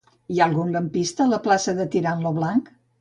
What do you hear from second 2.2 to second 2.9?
lo Blanc?